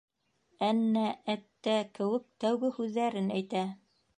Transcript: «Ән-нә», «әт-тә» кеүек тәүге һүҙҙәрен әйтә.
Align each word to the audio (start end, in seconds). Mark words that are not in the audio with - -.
«Ән-нә», 0.67 1.03
«әт-тә» 1.33 1.75
кеүек 1.99 2.27
тәүге 2.45 2.73
һүҙҙәрен 2.79 3.33
әйтә. 3.37 3.63